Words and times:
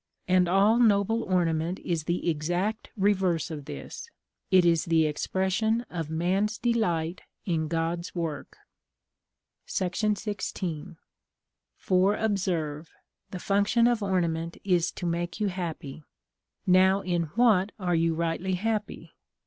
And 0.27 0.47
all 0.47 0.79
noble 0.79 1.21
ornament 1.21 1.77
is 1.81 2.05
the 2.05 2.27
exact 2.27 2.89
reverse 2.97 3.51
of 3.51 3.65
this. 3.65 4.09
It 4.49 4.65
is 4.65 4.85
the 4.85 5.05
expression 5.05 5.81
of 5.91 6.09
man's 6.09 6.57
delight 6.57 7.21
in 7.45 7.67
God's 7.67 8.15
work.§ 8.15 8.57
XVI. 10.35 10.95
For 11.75 12.15
observe, 12.15 12.89
the 13.29 13.37
function 13.37 13.85
of 13.85 14.01
ornament 14.01 14.57
is 14.63 14.91
to 14.93 15.05
make 15.05 15.39
you 15.39 15.49
happy. 15.49 16.01
Now 16.65 17.01
in 17.01 17.25
what 17.35 17.71
are 17.77 17.93
you 17.93 18.15
rightly 18.15 18.55
happy? 18.55 19.11